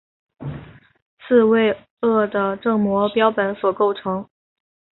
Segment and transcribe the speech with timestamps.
[1.19, 4.27] 刺猬鳄的正模标本所构成。